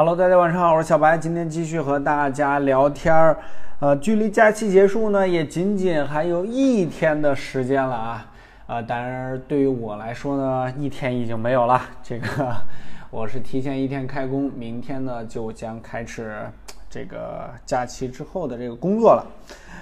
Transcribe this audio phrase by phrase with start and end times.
[0.00, 3.36] Hello，大家晚上好，我是小白，今天继续和大家聊天儿。
[3.80, 8.26] 呃，距离假期结束呢，也仅仅还有一天的时间了啊。
[8.66, 11.82] 啊，当然对于我来说呢，一天已经没有了。
[12.02, 12.56] 这个
[13.10, 16.34] 我是提前一天开工，明天呢就将开始
[16.88, 19.26] 这个假期之后的这个工作了。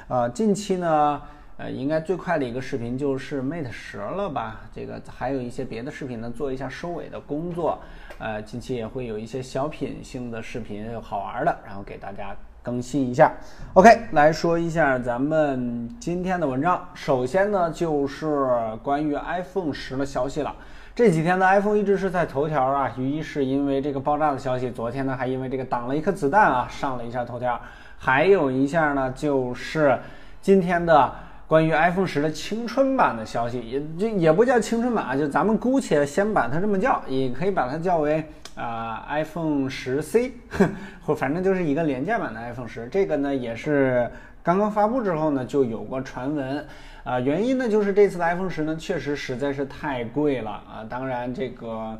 [0.08, 1.22] 呃，近期呢。
[1.59, 4.61] 呃，应该最快的一个视频就是 Mate 十了吧？
[4.72, 7.80] 这个还有一些别的视频呢，做一下收尾的工作。
[8.18, 12.32] 呃，近期也会有一些小品性的视频，好玩的，然后给大家
[12.62, 13.32] 更新一下。
[13.74, 16.88] OK，来说一下咱们今天的文章。
[16.95, 20.54] 首先呢，就是关于 iPhone 十的消息了。
[20.95, 27.60] 这几天呢，iPhone 一直是在头条啊，一是因为这个爆炸的消息，昨天呢还因为这个挡了一颗子弹啊，上了一下头条。
[27.98, 29.98] 还有一下呢，就是
[30.40, 31.12] 今天的。
[31.48, 38.23] 关于 iPhone 十的青春版的消息，也就也不叫青春版啊，就咱们姑且先把它这么叫，也可以把它叫为
[38.55, 40.34] 啊 iPhone 十 C，
[41.02, 42.87] 或反正就是一个廉价版的 iPhone 十。
[42.93, 44.10] 这个呢也是
[44.43, 46.66] 刚刚发布之后呢就有过传闻，
[47.02, 50.85] 啊原因呢就是这次的 iPhone 十呢确实实在是太贵了啊。
[50.87, 51.99] 当然这个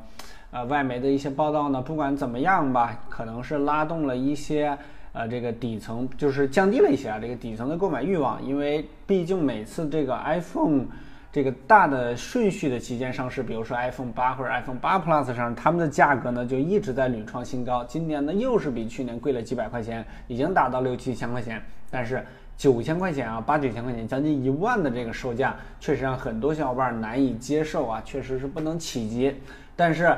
[0.51, 4.77] 呃外媒的一些报道呢，不管怎么样吧，可能是拉动了一些。
[5.13, 10.85] 呃，这个底层就是降低了一些啊，这个底层的购买欲望，因为毕竟每次这个 iPhone
[11.33, 17.83] 这个大的顺序的期间上市，比如说 iPhone 八或者 iPhone 八 Plus 上，它们的价格呢就一直在屡创新高。
[17.85, 21.61] 今年呢又是比去年贵了几百块钱，已经达到六七千块钱。
[21.91, 22.25] 但是
[22.57, 29.35] 九千块钱啊，八九千块钱，将近一万的这个售价，确实让很多小伙伴难以接受啊，确实是不能企及。
[29.75, 30.17] 但是，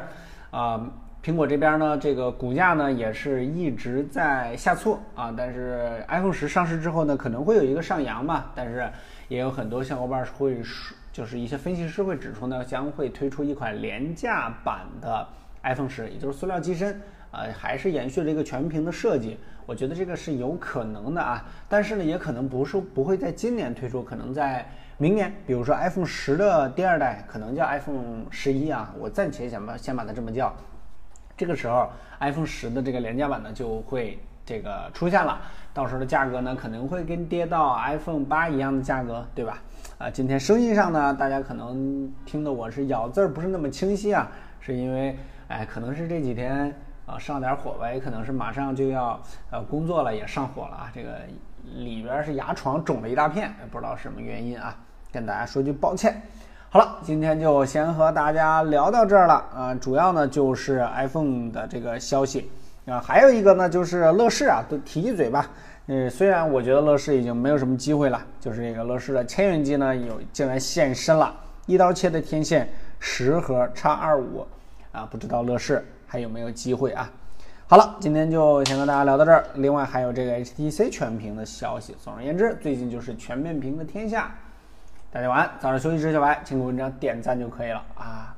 [0.51, 0.85] 啊。
[1.23, 5.33] 苹果这边呢，这个股价呢也是一直在下挫啊。
[5.37, 8.47] 但是 iPhone 十上市之后呢，可能会有一个上扬嘛。
[8.55, 8.91] 但是
[9.29, 15.29] 也有很多小伙伴会说，就是一些分析师会指出呢，将会推出一款廉价版的
[15.63, 16.99] iPhone 十，也就是塑料机身
[17.31, 19.39] 啊，还是延续了一个全屏的设计。
[19.67, 21.45] 我觉得这个是有可能的啊。
[21.69, 25.31] 但是呢，也可能不是不会在今年推出，可能在明年。
[25.47, 30.51] 比如说 iPhone 十的第二代可能叫 iPhone 十一啊，我暂且先把先把它这么叫。
[31.41, 35.41] 这个时候，iPhone 十的这个廉价版呢就会这个出现了，
[35.73, 39.57] 到时候的价格呢可能会跟跌到 iPhone 八一样的价格，对吧？
[39.97, 44.31] 啊，今天声音上呢，大家可能听的我是咬字儿不是那么清晰啊，
[44.61, 45.17] 是因为
[45.49, 46.71] 哎，可能是这几天
[47.07, 49.19] 啊上点火吧，也可能是马上就要
[49.51, 51.21] 呃工作了也上火了啊，这个
[51.75, 54.77] 里边是牙床肿了一大片，不知道什么原因啊，
[55.11, 56.21] 跟大家说句抱歉。
[56.73, 62.49] 好了，今天就先和大家聊到这儿了啊，主要呢就是 iPhone 的这个消息
[62.87, 65.51] 啊，还有一个呢就是乐视啊，都提一嘴吧。
[65.89, 71.35] 嗯，虽然我觉得乐视已经没有什么机会了，就是这个乐视的千元机呢有竟然现身了，
[71.67, 72.69] 一刀切的天线
[73.01, 74.47] 十核叉二五
[74.93, 77.11] 啊，不知道乐视还有没有机会啊？
[77.67, 79.45] 好了，今天就先和大家聊到这儿。
[79.55, 84.33] 另外还有这个 HTC 全屏的消息，总而言之，最近就是全面屏的天下。
[85.13, 88.33] 大家晚安，早上休息，时小白，请给文章点赞就可以了啊！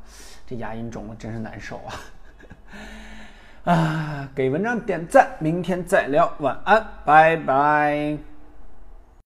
[0.46, 1.92] 这牙龈肿了，真是难受啊！
[3.70, 8.31] 啊，给文章点赞，明天再聊，晚安，拜拜。